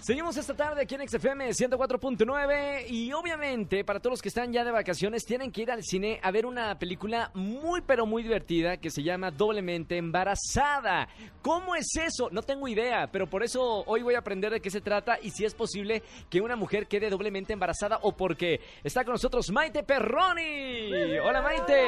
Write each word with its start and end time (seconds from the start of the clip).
Seguimos 0.00 0.34
esta 0.38 0.56
tarde 0.56 0.80
aquí 0.80 0.94
en 0.94 1.06
XFM 1.06 1.50
104.9 1.50 2.86
y 2.88 3.12
obviamente 3.12 3.84
para 3.84 4.00
todos 4.00 4.12
los 4.14 4.22
que 4.22 4.28
están 4.28 4.50
ya 4.50 4.64
de 4.64 4.70
vacaciones 4.70 5.26
tienen 5.26 5.52
que 5.52 5.60
ir 5.60 5.70
al 5.70 5.84
cine 5.84 6.18
a 6.22 6.30
ver 6.30 6.46
una 6.46 6.78
película 6.78 7.30
muy 7.34 7.82
pero 7.82 8.06
muy 8.06 8.22
divertida 8.22 8.78
que 8.78 8.90
se 8.90 9.02
llama 9.02 9.30
Doblemente 9.30 9.98
Embarazada. 9.98 11.06
¿Cómo 11.42 11.74
es 11.74 11.94
eso? 11.96 12.30
No 12.30 12.40
tengo 12.40 12.66
idea, 12.66 13.10
pero 13.12 13.28
por 13.28 13.42
eso 13.42 13.84
hoy 13.86 14.00
voy 14.00 14.14
a 14.14 14.20
aprender 14.20 14.50
de 14.50 14.60
qué 14.60 14.70
se 14.70 14.80
trata 14.80 15.18
y 15.20 15.32
si 15.32 15.44
es 15.44 15.52
posible 15.52 16.02
que 16.30 16.40
una 16.40 16.56
mujer 16.56 16.86
quede 16.86 17.10
doblemente 17.10 17.52
embarazada 17.52 17.98
o 18.00 18.16
porque 18.16 18.58
está 18.82 19.04
con 19.04 19.12
nosotros 19.12 19.50
Maite 19.50 19.82
Perroni. 19.82 21.18
Hola 21.18 21.42
Maite. 21.42 21.84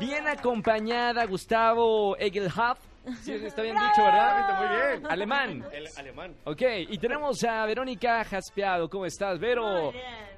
Bien 0.00 0.26
acompañada 0.26 1.26
Gustavo 1.26 2.16
Egelhaf. 2.16 2.91
Sí, 3.22 3.32
está 3.32 3.62
bien 3.62 3.74
dicho, 3.74 4.04
¿verdad? 4.04 4.58
Muy 4.58 4.76
bien. 4.76 5.10
Alemán. 5.10 5.64
El 5.72 5.88
alemán. 5.96 6.34
Ok, 6.44 6.62
y 6.88 6.98
tenemos 6.98 7.42
a 7.44 7.66
Verónica 7.66 8.22
Jaspeado. 8.24 8.88
¿Cómo 8.88 9.06
estás, 9.06 9.38
Vero? 9.38 9.92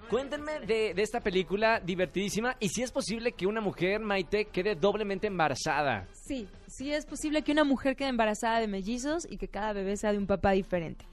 Cuéntenme 0.09 0.61
de, 0.61 0.95
de 0.95 1.03
esta 1.03 1.21
película 1.21 1.81
divertidísima 1.81 2.57
y 2.61 2.69
si 2.69 2.83
es 2.83 2.93
posible 2.93 3.33
que 3.33 3.47
una 3.47 3.61
mujer, 3.61 4.01
Maite, 4.01 4.47
quede 4.47 4.75
doblemente 4.75 5.27
embarazada. 5.27 6.07
Sí, 6.13 6.49
sí 6.67 6.93
es 6.93 7.07
posible 7.07 7.43
que 7.43 7.53
una 7.53 7.65
mujer 7.65 7.97
quede 7.97 8.09
embarazada 8.09 8.61
de 8.61 8.69
mellizos 8.69 9.23
y 9.29 9.39
que 9.39 9.49
cada 9.49 9.73
bebé 9.73 9.97
sea 9.97 10.13
de 10.13 10.19
un 10.19 10.27
papá 10.27 10.53
diferente. 10.53 11.07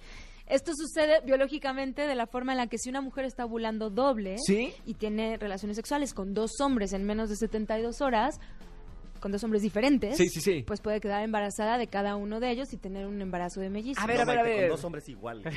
Esto 0.52 0.74
sucede 0.76 1.22
biológicamente 1.24 2.06
de 2.06 2.16
la 2.16 2.28
forma 2.28 2.52
en 2.52 2.58
la 2.58 2.68
que 2.68 2.78
si 2.78 2.90
una 2.90 3.00
mujer 3.00 3.24
está 3.24 3.46
ovulando 3.46 3.90
doble 3.90 4.36
¿Sí? 4.46 4.74
y 4.86 4.96
tiene 4.96 5.38
relaciones 5.38 5.78
sexuales 5.78 6.14
con 6.14 6.34
dos 6.34 6.60
hombres 6.60 6.92
en 6.92 7.06
menos 7.06 7.30
de 7.30 7.38
72 7.38 8.02
horas, 8.02 8.38
con 9.22 9.32
dos 9.32 9.42
hombres 9.46 9.62
diferentes, 9.62 10.18
Sí, 10.18 10.28
sí, 10.28 10.42
sí. 10.42 10.64
pues 10.68 10.82
puede 10.82 11.00
quedar 11.00 11.24
embarazada 11.24 11.78
de 11.78 11.88
cada 11.88 12.18
uno 12.18 12.40
de 12.42 12.50
ellos 12.52 12.74
y 12.74 12.78
tener 12.78 13.06
un 13.08 13.22
embarazo 13.22 13.62
de 13.62 13.70
mellizos. 13.70 14.04
A 14.04 14.08
ver, 14.08 14.18
No, 14.18 14.24
a 14.24 14.26
ver, 14.26 14.40
a 14.40 14.44
ver. 14.44 14.60
Con 14.62 14.70
dos 14.70 14.84
hombres 14.84 15.08
igual. 15.08 15.44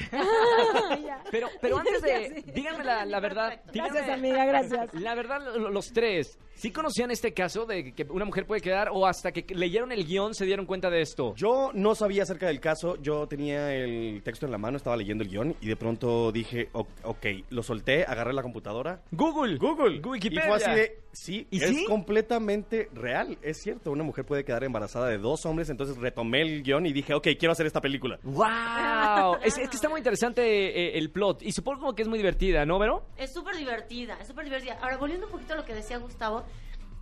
Pero, 1.30 1.48
pero 1.60 1.78
antes 1.80 2.02
de... 2.02 2.44
Díganme 2.54 2.84
la, 2.84 3.04
la 3.04 3.20
verdad. 3.20 3.60
Gracias, 3.72 4.08
amiga, 4.08 4.44
gracias. 4.44 4.94
La 4.94 5.14
verdad, 5.14 5.40
lo- 5.56 5.70
los 5.70 5.92
tres, 5.92 6.38
¿sí 6.56 6.70
conocían 6.70 7.10
este 7.10 7.32
caso 7.32 7.66
de 7.66 7.92
que 7.92 8.04
una 8.10 8.24
mujer 8.24 8.46
puede 8.46 8.60
quedar 8.60 8.88
o 8.92 9.06
hasta 9.06 9.32
que 9.32 9.44
leyeron 9.54 9.92
el 9.92 10.04
guion 10.06 10.34
se 10.34 10.44
dieron 10.46 10.66
cuenta 10.66 10.90
de 10.90 11.00
esto? 11.02 11.34
Yo 11.36 11.70
no 11.74 11.94
sabía 11.94 12.22
acerca 12.24 12.46
del 12.46 12.60
caso, 12.60 12.96
yo 13.02 13.26
tenía 13.28 13.72
el 13.74 14.22
texto 14.22 14.46
en 14.46 14.52
la 14.52 14.58
mano, 14.58 14.76
estaba 14.76 14.96
leyendo 14.96 15.24
el 15.24 15.30
guion 15.30 15.56
y 15.60 15.66
de 15.66 15.76
pronto 15.76 16.32
dije, 16.32 16.68
"O- 16.72 16.86
ok, 17.04 17.26
lo 17.50 17.62
solté, 17.62 18.04
agarré 18.04 18.32
la 18.32 18.42
computadora. 18.42 19.02
Google. 19.12 19.56
Google. 19.58 20.00
Wikipedia. 20.00 20.44
Y 20.44 20.46
fue 20.48 20.56
así 20.56 20.70
de, 20.70 20.98
sí, 21.12 21.46
¿Y 21.50 21.62
es 21.62 21.70
sí? 21.70 21.84
completamente 21.86 22.88
real, 22.94 23.38
es 23.42 23.60
cierto, 23.62 23.90
una 23.90 24.02
mujer 24.04 24.24
puede 24.24 24.44
quedar 24.44 24.64
embarazada 24.64 25.08
de 25.08 25.18
dos 25.18 25.44
hombres, 25.46 25.68
entonces 25.70 25.96
retomé 25.96 26.42
el 26.42 26.62
guion 26.62 26.86
y 26.86 26.92
dije, 26.92 27.14
ok, 27.14 27.28
quiero 27.38 27.52
hacer 27.52 27.66
esta 27.66 27.80
película. 27.80 28.18
¡Wow! 28.22 29.36
Es, 29.44 29.58
es 29.58 29.68
que 29.68 29.76
está 29.76 29.88
muy 29.88 29.98
interesante 30.00 30.42
eh, 30.42 30.98
el 30.98 31.10
plot 31.10 31.42
y 31.42 31.52
supongo 31.52 31.80
como 31.80 31.94
que 31.94 32.02
es 32.02 32.08
muy 32.08 32.18
divertida, 32.18 32.64
¿no, 32.64 32.78
Vero? 32.78 33.04
Es 33.16 33.32
súper 33.32 33.56
divertida, 33.56 34.16
es 34.20 34.26
súper 34.28 34.44
divertida. 34.44 34.78
Ahora, 34.80 34.96
volviendo 34.96 35.26
un 35.26 35.32
poquito 35.32 35.52
a 35.54 35.56
lo 35.56 35.64
que 35.64 35.74
decía 35.74 35.98
Gustavo, 35.98 36.44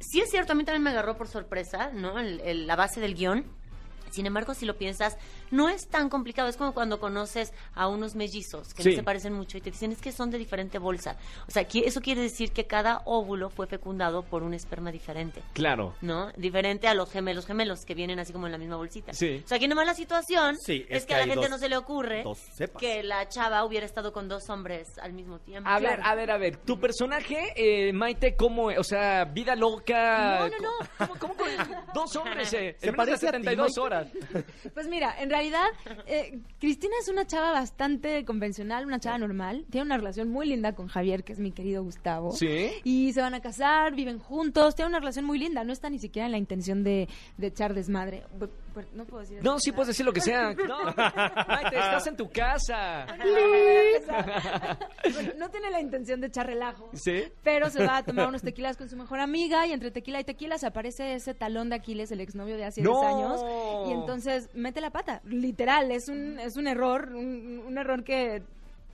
sí 0.03 0.21
es 0.21 0.31
cierto, 0.31 0.53
a 0.53 0.55
mí 0.55 0.65
también 0.65 0.83
me 0.83 0.91
agarró 0.91 1.17
por 1.17 1.29
sorpresa, 1.29 1.91
¿no? 1.93 2.19
El- 2.19 2.41
el- 2.41 2.67
la 2.67 2.77
base 2.77 3.01
del 3.01 3.15
guion. 3.15 3.45
Sin 4.11 4.27
embargo, 4.27 4.53
si 4.55 4.67
lo 4.67 4.77
piensas, 4.77 5.17
no 5.53 5.69
es 5.69 5.87
tan 5.87 6.09
complicado. 6.09 6.49
Es 6.49 6.57
como 6.57 6.75
cuando 6.75 6.99
conoces 6.99 7.53
a 7.75 7.87
unos 7.87 8.17
mellizos 8.17 8.75
que 8.75 8.83
Sí. 8.83 8.91
no 8.91 8.97
se 8.97 9.03
parecen 9.05 9.33
mucho 9.33 9.57
y 9.57 9.61
te 9.61 9.71
dicen 9.71 9.93
es 9.93 10.01
que 10.01 10.11
son 10.11 10.31
de 10.33 10.39
diferente 10.39 10.79
bolsa. 10.79 11.17
O 11.47 11.51
sea, 11.53 11.69
qui- 11.69 11.85
eso 11.87 12.01
quiere 12.01 12.21
decir 12.23 12.51
que 12.51 12.65
cada 12.67 13.03
óvulo 13.05 13.49
fue 13.51 13.69
fecundado 13.69 14.25
por 14.25 14.43
un 14.43 14.55
esperma 14.55 14.91
diferente. 14.91 15.41
Claro. 15.53 15.95
¿no? 16.01 16.33
Diferente 16.37 16.89
a 16.89 16.95
los 16.95 17.11
gemelos 17.13 17.47
gemelos 17.47 17.85
que 17.85 17.95
vienen 17.95 18.19
así 18.19 18.33
como 18.33 18.47
en 18.47 18.53
la 18.53 18.59
misma 18.59 18.77
bolsita. 18.77 19.13
Sí. 19.13 19.43
O 19.45 19.47
sea, 19.47 19.57
aquí 19.59 19.69
nomás 19.69 19.87
la 19.87 19.95
situación 19.95 20.57
Sí, 20.59 20.85
es, 20.89 20.97
es 20.99 21.03
que, 21.05 21.09
que 21.09 21.15
a 21.15 21.19
la 21.19 21.25
gente 21.27 21.37
dos- 21.43 21.51
no 21.51 21.59
se 21.59 21.69
le 21.69 21.77
ocurre 21.77 22.25
que 22.79 23.03
la 23.03 23.29
chava 23.29 23.65
hubiera 23.65 23.87
estado 23.87 24.13
con 24.13 24.29
dos 24.29 24.49
hombres 24.51 24.99
al 24.99 25.13
mismo 25.13 25.39
tiempo. 25.39 25.69
A 25.69 25.79
ver, 25.79 26.01
a 26.03 26.15
ver, 26.15 26.31
a 26.31 26.39
ver. 26.39 26.57
Tu 26.57 26.81
personaje, 26.81 27.53
eh, 27.57 27.93
Maite, 27.93 28.35
¿cómo? 28.37 28.67
O 28.67 28.85
sea, 28.85 29.27
vida 29.27 29.55
loca. 29.55 30.39
No, 30.41 30.49
no, 30.49 30.59
no. 30.59 31.07
¿Cómo, 31.07 31.19
cómo 31.19 31.35
con 31.37 31.49
dos 31.95 32.17
hombres? 32.17 32.53
Eh, 32.55 32.77
¿Se 32.79 32.93
parece 32.93 33.29
a 33.29 33.33
ti, 33.33 33.37
72 33.39 33.67
Maite? 33.67 33.81
horas. 33.81 34.09
Pues 34.73 34.89
mira, 34.89 35.15
en 35.21 35.29
realidad, 35.29 35.42
eh, 36.07 36.41
Cristina 36.59 36.95
es 37.01 37.09
una 37.09 37.27
chava 37.27 37.53
bastante 37.53 38.25
convencional, 38.25 38.87
una 38.87 39.01
chava 39.01 39.19
normal. 39.19 39.65
Tiene 39.71 39.87
una 39.87 39.97
relación 39.97 40.29
muy 40.31 40.47
linda 40.47 40.75
con 40.75 40.89
Javier, 40.89 41.25
que 41.25 41.33
es 41.33 41.39
mi 41.39 41.53
querido 41.53 41.83
Gustavo. 41.83 42.33
Sí. 42.33 42.71
Y 42.85 43.13
se 43.13 43.21
van 43.21 43.35
a 43.35 43.41
casar, 43.41 43.95
viven 43.95 44.19
juntos, 44.19 44.75
tienen 44.75 44.91
una 44.91 45.01
relación 45.01 45.25
muy 45.25 45.39
linda. 45.39 45.65
No 45.65 45.73
está 45.73 45.91
ni 45.91 45.99
siquiera 45.99 46.27
en 46.27 46.33
la 46.33 46.39
intención 46.39 46.85
de, 46.85 47.09
de 47.37 47.47
echar 47.47 47.75
desmadre. 47.75 48.25
Bu- 48.39 48.51
No 48.95 49.05
puedo 49.05 49.21
decir 49.21 49.39
No, 49.43 49.59
sí 49.59 49.71
puedes 49.73 49.89
decir 49.89 50.07
lo 50.07 50.13
que 50.13 50.21
sea. 50.21 50.55
No, 50.69 50.85
Maite, 50.85 51.77
estás 51.77 52.07
en 52.07 52.17
tu 52.17 52.31
casa. 52.31 53.07
Bueno, 55.13 55.33
no 55.39 55.51
tiene 55.51 55.71
la 55.71 55.81
intención 55.81 56.21
de 56.21 56.29
echar 56.29 56.47
relajo. 56.47 56.91
¿Sí? 56.95 57.25
Pero 57.43 57.71
se 57.71 57.85
va 57.85 57.99
a 57.99 58.03
tomar 58.05 58.29
unos 58.33 58.43
tequilas 58.43 58.77
con 58.77 58.89
su 58.89 58.97
mejor 58.97 59.21
amiga 59.21 59.67
y 59.67 59.73
entre 59.73 59.91
tequila 59.91 60.21
y 60.21 60.25
tequila 60.25 60.59
se 60.59 60.67
aparece 60.67 61.15
ese 61.15 61.35
talón 61.35 61.69
de 61.69 61.77
Aquiles, 61.77 62.11
el 62.13 62.21
exnovio 62.21 62.57
de 62.57 62.65
hace 62.65 62.83
¡No! 62.83 62.93
10 63.01 63.03
años. 63.13 63.41
Y 63.89 63.93
entonces 63.93 64.49
mete 64.55 64.81
la 64.81 64.91
pata. 64.91 65.21
Literal, 65.33 65.91
es 65.91 66.09
un, 66.09 66.39
es 66.39 66.57
un 66.57 66.67
error, 66.67 67.11
un, 67.15 67.63
un 67.67 67.79
error 67.79 68.05
que 68.05 68.43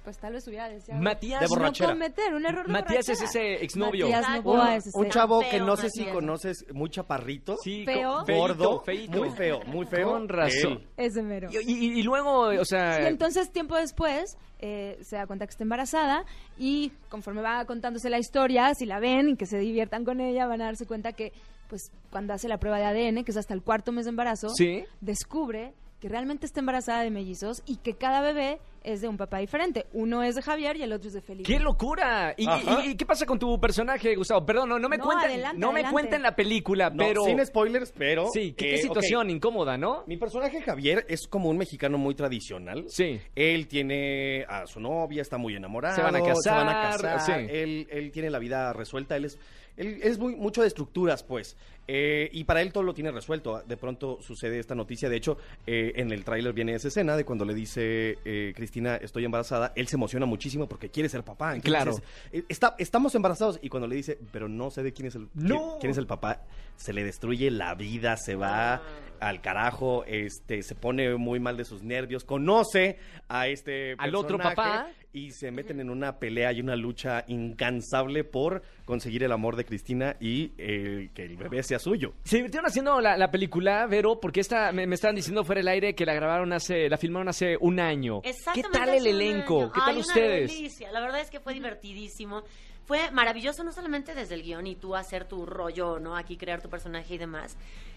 pues 0.04 0.16
tal 0.16 0.32
vez 0.32 0.48
hubiera 0.48 0.70
deseado. 0.70 1.02
Matías. 1.02 1.40
De 1.40 1.46
no 1.46 1.50
borrachera. 1.50 1.90
cometer, 1.90 2.32
un 2.34 2.46
error 2.46 2.66
de 2.66 2.72
Matías 2.72 3.06
es 3.10 3.20
ese 3.20 3.62
exnovio. 3.62 4.08
Matías. 4.08 4.36
Novoa 4.36 4.62
Un, 4.70 4.72
es 4.72 4.86
ese. 4.86 4.98
un 4.98 5.08
chavo 5.10 5.40
que 5.50 5.60
no 5.60 5.76
sé 5.76 5.90
si 5.90 5.98
Matías. 6.00 6.14
conoces, 6.14 6.64
muy 6.72 6.88
chaparrito, 6.88 7.56
Sí, 7.62 7.84
Feo. 7.84 8.24
gordo, 8.26 8.80
feíto. 8.80 9.18
muy 9.18 9.30
feo, 9.30 9.60
muy 9.66 9.84
feo. 9.84 10.12
Con 10.12 10.28
razón. 10.30 10.82
Ese 10.96 11.20
mero. 11.22 11.50
Y, 11.52 11.58
y- 11.58 11.98
y 11.98 12.02
luego, 12.04 12.44
o 12.58 12.64
sea... 12.64 13.02
Y 13.02 13.06
entonces, 13.06 13.50
tiempo 13.52 13.76
después, 13.76 14.38
eh, 14.60 14.96
se 15.02 15.16
da 15.16 15.26
cuenta 15.26 15.44
que 15.46 15.50
está 15.50 15.64
embarazada 15.64 16.24
y 16.56 16.90
conforme 17.10 17.42
va 17.42 17.66
contándose 17.66 18.08
la 18.08 18.18
historia, 18.18 18.72
si 18.74 18.86
la 18.86 19.00
ven 19.00 19.28
y 19.30 19.36
que 19.36 19.44
se 19.44 19.58
diviertan 19.58 20.06
con 20.06 20.20
ella, 20.22 20.46
van 20.46 20.62
a 20.62 20.66
darse 20.66 20.86
cuenta 20.86 21.12
que, 21.12 21.32
pues, 21.68 21.90
cuando 22.10 22.32
hace 22.32 22.48
la 22.48 22.56
prueba 22.56 22.78
de 22.78 22.86
ADN, 22.86 23.24
que 23.24 23.32
es 23.32 23.36
hasta 23.36 23.52
el 23.52 23.60
cuarto 23.62 23.92
mes 23.92 24.06
de 24.06 24.10
embarazo, 24.10 24.48
Sí. 24.48 24.84
descubre 25.02 25.74
que 26.00 26.08
realmente 26.08 26.46
está 26.46 26.60
embarazada 26.60 27.02
de 27.02 27.10
mellizos 27.10 27.62
y 27.66 27.76
que 27.76 27.96
cada 27.96 28.20
bebé 28.20 28.60
es 28.92 29.00
de 29.00 29.08
un 29.08 29.16
papá 29.16 29.38
diferente. 29.38 29.86
Uno 29.92 30.22
es 30.22 30.34
de 30.34 30.42
Javier 30.42 30.76
y 30.76 30.82
el 30.82 30.92
otro 30.92 31.08
es 31.08 31.14
de 31.14 31.20
Felipe. 31.20 31.46
¡Qué 31.52 31.58
locura! 31.60 32.34
¿Y, 32.36 32.46
Ajá. 32.46 32.82
y- 32.84 32.90
y 32.90 32.94
qué 32.96 33.04
pasa 33.06 33.26
con 33.26 33.38
tu 33.38 33.60
personaje, 33.60 34.14
Gustavo? 34.16 34.44
Perdón, 34.46 34.68
no, 34.70 34.78
no 34.78 34.88
me 34.88 34.96
No, 34.98 35.04
cuenten, 35.04 35.30
adelante, 35.30 35.58
no 35.58 35.68
me 35.68 35.80
adelante. 35.80 35.92
cuenten 35.92 36.22
la 36.22 36.34
película, 36.34 36.90
No, 36.90 36.96
pero... 36.96 37.24
sin 37.24 37.44
spoilers, 37.44 37.92
pero... 37.96 38.28
Sí, 38.32 38.52
¿qué, 38.56 38.74
eh, 38.74 38.78
situación 38.78 39.30
incómoda, 39.30 39.76
¿no? 39.76 40.04
Mi 40.06 40.16
personaje 40.16 40.60
Javier 40.62 41.04
es 41.08 41.28
como 41.28 41.48
un 41.50 41.58
mexicano 41.58 41.98
muy 41.98 42.14
tradicional. 42.14 42.84
Sí. 42.88 43.20
Él 43.34 43.68
tiene 43.68 44.44
a 44.48 44.66
su 44.66 44.80
novia, 44.80 45.22
está 45.22 45.38
muy 45.38 45.54
enamorado. 45.54 45.94
Se 45.96 46.02
van 46.02 46.16
a 46.16 46.18
se 46.18 46.50
van 46.50 46.68
a 46.68 46.72
casar, 46.72 47.00
casar, 47.02 47.40
sí. 47.40 47.46
Él, 47.50 47.86
él 47.90 48.10
tiene 48.10 48.30
la 48.30 48.38
vida 48.38 48.72
resuelta. 48.72 49.16
Él 49.16 49.26
es, 49.26 49.38
él 49.76 50.00
es 50.02 50.18
muy, 50.18 50.34
mucho 50.34 50.62
de 50.62 50.68
estructuras, 50.68 51.22
pues. 51.22 51.56
Eh, 51.90 52.28
y 52.32 52.44
para 52.44 52.60
él 52.60 52.72
todo 52.72 52.82
lo 52.82 52.92
tiene 52.92 53.10
resuelto. 53.10 53.62
De 53.66 53.76
pronto 53.76 54.18
sucede 54.20 54.58
esta 54.58 54.74
noticia. 54.74 55.08
De 55.08 55.16
hecho, 55.16 55.38
eh, 55.66 55.92
en 55.96 56.12
el 56.12 56.24
tráiler 56.24 56.52
viene 56.52 56.74
esa 56.74 56.88
escena 56.88 57.16
de 57.16 57.24
cuando 57.24 57.44
le 57.44 57.54
dice 57.54 58.16
eh, 58.24 58.52
Cristina, 58.54 58.77
estoy 58.86 59.24
embarazada. 59.24 59.72
Él 59.76 59.88
se 59.88 59.96
emociona 59.96 60.26
muchísimo 60.26 60.68
porque 60.68 60.90
quiere 60.90 61.08
ser 61.08 61.22
papá. 61.24 61.54
Entonces, 61.54 61.70
Claro. 61.70 61.96
eh, 62.32 62.44
está, 62.48 62.74
estamos 62.78 63.14
embarazados. 63.14 63.58
Y 63.62 63.68
cuando 63.68 63.86
le 63.86 63.96
dice, 63.96 64.18
pero 64.32 64.48
no 64.48 64.70
sé 64.70 64.82
de 64.82 64.92
quién 64.92 65.08
es 65.08 65.14
el, 65.14 65.28
No. 65.34 65.54
quién, 65.56 65.80
quién 65.80 65.90
es 65.92 65.98
el 65.98 66.06
papá, 66.06 66.42
se 66.76 66.92
le 66.92 67.04
destruye 67.04 67.50
la 67.50 67.74
vida, 67.74 68.16
se 68.16 68.34
va 68.34 68.80
al 69.20 69.40
carajo, 69.40 70.04
este, 70.06 70.62
se 70.62 70.74
pone 70.74 71.14
muy 71.16 71.40
mal 71.40 71.56
de 71.56 71.64
sus 71.64 71.82
nervios, 71.82 72.24
conoce 72.24 72.98
a 73.28 73.48
este 73.48 73.94
Al 73.98 74.14
otro 74.14 74.38
papá. 74.38 74.88
y 75.12 75.30
se 75.32 75.50
meten 75.50 75.80
en 75.80 75.90
una 75.90 76.18
pelea 76.18 76.52
y 76.52 76.60
una 76.60 76.76
lucha 76.76 77.24
incansable 77.28 78.24
por 78.24 78.62
conseguir 78.84 79.22
el 79.24 79.32
amor 79.32 79.56
de 79.56 79.64
Cristina 79.64 80.16
y 80.20 80.52
eh, 80.58 81.10
que 81.14 81.24
el 81.24 81.36
bebé 81.36 81.62
sea 81.62 81.78
suyo. 81.78 82.12
Se 82.24 82.36
divirtieron 82.36 82.66
haciendo 82.66 83.00
la, 83.00 83.16
la 83.16 83.30
película, 83.30 83.86
Vero, 83.86 84.20
porque 84.20 84.40
esta 84.40 84.72
me, 84.72 84.86
me 84.86 84.94
estaban 84.94 85.16
diciendo 85.16 85.44
fuera 85.44 85.60
del 85.60 85.68
aire 85.68 85.94
que 85.94 86.06
la 86.06 86.14
grabaron 86.14 86.52
hace, 86.52 86.88
la 86.88 86.96
filmaron 86.98 87.28
hace 87.28 87.56
un 87.60 87.80
año. 87.80 88.20
¿Qué 88.22 88.30
Exactamente. 88.30 88.78
tal 88.78 88.88
el 88.90 89.06
elenco? 89.06 89.72
¿Qué 89.72 89.80
tal 89.80 89.98
ustedes? 89.98 90.50
Una 90.50 90.58
delicia. 90.58 90.92
La 90.92 91.00
verdad 91.00 91.20
es 91.20 91.30
que 91.30 91.40
fue 91.40 91.54
divertidísimo. 91.54 92.42
Fue 92.88 93.10
maravilloso 93.10 93.62
no 93.64 93.70
solamente 93.70 94.14
desde 94.14 94.34
el 94.34 94.42
guion 94.42 94.66
y 94.66 94.74
tú 94.74 94.96
hacer 94.96 95.26
tu 95.26 95.44
rollo, 95.44 96.00
¿no? 96.00 96.16
Aquí 96.16 96.38
crear 96.38 96.62
tu 96.62 96.70
personaje 96.70 97.16
y 97.16 97.18
demás. 97.18 97.54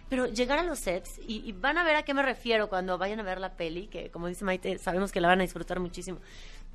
Pero 0.09 0.27
llegar 0.27 0.59
a 0.59 0.63
los 0.63 0.79
sets 0.79 1.17
y, 1.25 1.47
y 1.47 1.53
van 1.53 1.77
a 1.77 1.85
ver 1.85 1.95
a 1.95 2.03
qué 2.03 2.13
me 2.13 2.21
refiero 2.21 2.67
cuando 2.67 2.97
vayan 2.97 3.21
a 3.21 3.23
ver 3.23 3.39
la 3.39 3.53
peli, 3.53 3.88
que 3.88 4.11
como 4.11 4.27
dice 4.27 4.43
Maite, 4.43 4.77
sabemos 4.79 5.13
que 5.13 5.21
la 5.21 5.29
van 5.29 5.39
a 5.39 5.43
disfrutar 5.43 5.79
muchísimo. 5.79 6.19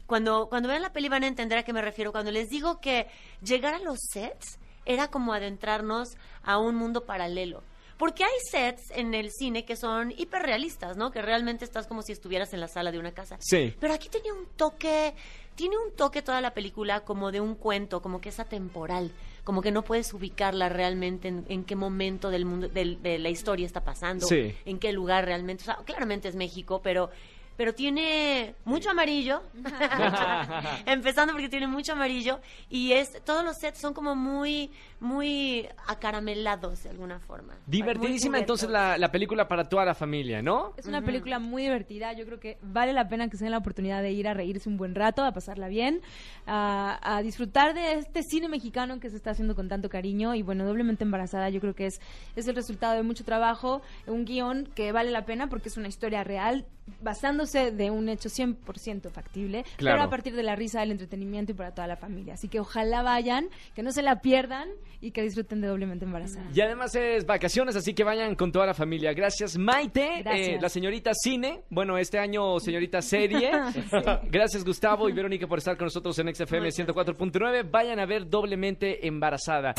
Cuando, 0.07 0.49
cuando 0.49 0.67
vean 0.67 0.81
la 0.81 0.95
peli 0.95 1.11
van 1.11 1.25
a 1.25 1.27
entender 1.27 1.59
a 1.59 1.63
qué 1.63 1.75
me 1.75 1.83
refiero. 1.83 2.11
Cuando 2.11 2.31
les 2.31 2.49
digo 2.49 2.81
que 2.81 3.07
llegar 3.43 3.75
a 3.75 3.81
los 3.81 3.99
sets 4.01 4.59
era 4.87 5.09
como 5.09 5.35
adentrarnos 5.35 6.17
a 6.43 6.57
un 6.57 6.75
mundo 6.75 7.05
paralelo. 7.05 7.63
Porque 7.99 8.25
hay 8.25 8.31
sets 8.51 8.91
en 8.91 9.15
el 9.15 9.31
cine 9.31 9.65
que 9.65 9.75
son 9.75 10.13
hiperrealistas, 10.17 10.97
¿no? 10.99 11.11
Que 11.11 11.23
realmente 11.23 11.65
estás 11.65 11.87
como 11.87 12.03
si 12.03 12.13
estuvieras 12.13 12.53
en 12.53 12.61
la 12.61 12.69
sala 12.69 12.93
de 12.93 12.99
una 12.99 13.13
casa. 13.13 13.37
Sí. 13.41 13.75
Pero 13.81 13.95
aquí 13.95 14.09
tenía 14.11 14.35
un 14.35 14.45
toque, 14.57 15.15
tiene 15.55 15.77
un 15.79 15.93
toque 15.97 16.21
toda 16.21 16.41
la 16.43 16.53
película 16.53 17.01
como 17.01 17.33
de 17.33 17.41
un 17.41 17.55
cuento, 17.55 18.03
como 18.03 18.21
que 18.21 18.29
es 18.29 18.39
atemporal, 18.39 19.13
como 19.45 19.63
que 19.63 19.71
no 19.71 19.83
puedes 19.83 20.13
ubicarla 20.13 20.69
realmente 20.69 21.29
en, 21.29 21.47
en 21.49 21.65
qué 21.65 21.75
momento 21.75 22.29
del 22.31 22.45
mundo, 22.45 22.69
del- 22.69 23.01
de 23.03 23.19
la 23.19 23.31
historia 23.31 23.65
está 23.65 23.83
pasando, 23.83 24.27
Sí. 24.27 24.55
en 24.67 24.79
qué 24.79 24.93
lugar 24.93 25.25
realmente. 25.25 25.63
O 25.63 25.65
sea, 25.65 25.77
claramente 25.87 26.29
es 26.29 26.35
México, 26.37 26.81
pero 26.83 27.09
pero 27.57 27.75
tiene 27.75 28.55
mucho 28.65 28.91
amarillo, 28.91 29.43
empezando 30.87 31.33
porque 31.33 31.49
tiene 31.49 31.67
mucho 31.67 31.93
amarillo 31.93 32.41
y 32.69 32.93
es 32.93 33.23
todos 33.25 33.45
los 33.45 33.57
sets 33.57 33.79
son 33.79 33.95
como 33.95 34.15
muy 34.15 34.71
muy 35.01 35.69
acaramelados 35.87 36.85
de 36.85 36.91
alguna 36.91 37.19
forma. 37.21 37.55
Divertidísima 37.67 38.39
entonces 38.39 38.71
la, 38.71 38.97
la 38.99 39.11
película 39.11 39.49
para 39.49 39.69
toda 39.69 39.85
la 39.85 39.95
familia, 39.95 40.43
¿no? 40.43 40.73
Es 40.77 40.87
una 40.87 41.03
película 41.03 41.39
muy 41.39 41.65
divertida. 41.65 42.13
Yo 42.13 42.25
creo 42.25 42.41
que 42.41 42.59
vale 42.63 42.93
la 42.93 43.09
pena 43.09 43.29
que 43.29 43.37
se 43.37 43.45
den 43.45 43.53
la 43.53 43.59
oportunidad 43.59 44.03
de 44.03 44.13
ir 44.13 44.29
a 44.29 44.35
reírse 44.35 44.69
un 44.69 44.77
buen 44.77 44.95
rato, 44.95 45.25
a 45.25 45.33
pasarla 45.33 45.69
bien, 45.69 46.01
a, 46.47 46.99
a 47.03 47.23
disfrutar 47.23 47.75
de 47.75 47.95
este 47.95 48.23
cine 48.23 48.49
mexicano 48.49 49.01
que 49.01 49.11
se 49.11 49.17
está 49.17 49.31
haciendo 49.31 49.55
con 49.55 49.69
tanto 49.69 49.89
cariño. 49.89 50.35
Y 50.35 50.43
bueno, 50.43 50.65
doblemente 50.65 51.05
embarazada, 51.05 51.51
yo 51.51 51.61
creo 51.61 51.75
que 51.75 51.87
es, 51.87 52.01
es 52.35 52.49
el 52.49 52.55
resultado 52.55 52.95
de 52.95 53.03
mucho 53.03 53.25
trabajo, 53.25 53.83
un 54.07 54.25
guion 54.25 54.69
que 54.75 54.93
vale 54.93 55.11
la 55.11 55.25
pena 55.25 55.49
porque 55.49 55.69
es 55.69 55.77
una 55.77 55.89
historia 55.89 56.25
real, 56.25 56.67
basándose 57.03 57.71
de 57.73 57.91
un 57.91 58.09
hecho 58.09 58.29
100% 58.29 59.11
factible, 59.11 59.65
Claro. 59.77 59.97
pero 59.97 60.03
a 60.07 60.11
partir 60.11 60.35
de 60.35 60.43
la 60.43 60.57
risa, 60.57 60.81
del 60.81 60.93
entretenimiento 60.93 61.53
y 61.53 61.55
para 61.55 61.75
toda 61.75 61.87
la 61.87 61.97
familia. 61.97 62.35
Así 62.35 62.49
que 62.49 62.61
ojalá 62.61 63.03
vayan, 63.03 63.49
que 63.75 63.83
no 63.83 63.93
se 63.93 64.03
la 64.03 64.21
pierdan 64.21 64.69
y 65.01 65.11
que 65.11 65.23
disfruten 65.23 65.61
de 65.61 65.69
doblemente 65.69 66.05
embarazada. 66.05 66.49
Y 66.55 66.61
además 66.61 66.95
es 66.95 67.27
vacaciones, 67.27 67.77
así 67.77 67.93
que 67.95 68.03
vayan 68.05 68.35
con 68.35 68.51
toda 68.53 68.67
la 68.67 68.75
familia. 68.75 69.13
Gracias, 69.13 69.57
Maite. 69.59 70.23
Gracias. 70.23 70.49
eh, 70.49 70.59
la 70.61 70.69
señorita 70.69 71.13
Cine. 71.15 71.63
Bueno, 71.71 71.99
este 71.99 72.19
año, 72.19 72.59
señorita 72.61 73.03
Serie. 73.03 73.51
Gracias, 74.31 74.65
Gustavo 74.65 75.09
y 75.09 75.13
Verónica, 75.13 75.47
por 75.47 75.59
estar 75.59 75.77
con 75.77 75.87
nosotros 75.87 76.19
en 76.19 76.35
XFM 76.35 76.69
104.9. 76.69 77.71
Vayan 77.71 77.99
a 78.01 78.07
ver 78.07 78.29
doblemente 78.29 79.07
embarazada. 79.07 79.75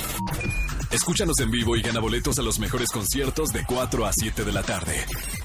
Escúchanos 0.91 1.39
en 1.41 1.51
vivo 1.51 1.75
y 1.75 1.81
gana 1.81 1.99
boletos 1.99 2.39
a 2.39 2.41
los 2.41 2.59
mejores 2.59 2.89
conciertos 2.91 3.49
de 3.49 3.63
4 3.65 4.05
a 4.05 4.11
7 4.13 4.45
de 4.45 4.51
la 4.53 4.63
tarde 4.63 4.93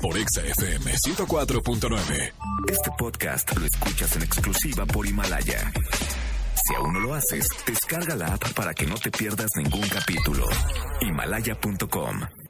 por 0.03 0.19
Exa 0.19 0.43
FM 0.43 0.93
104.9. 0.93 2.33
Este 2.69 2.91
podcast 2.99 3.57
lo 3.57 3.65
escuchas 3.65 4.17
en 4.17 4.23
exclusiva 4.23 4.85
por 4.85 5.07
Himalaya. 5.07 5.73
Si 6.65 6.75
aún 6.75 6.93
no 6.93 7.01
lo 7.01 7.15
haces, 7.15 7.47
descarga 7.65 8.17
la 8.17 8.35
app 8.35 8.53
para 8.53 8.75
que 8.75 8.87
no 8.87 8.97
te 8.97 9.11
pierdas 9.13 9.51
ningún 9.57 9.89
capítulo. 9.89 10.47
Himalaya.com 11.01 12.42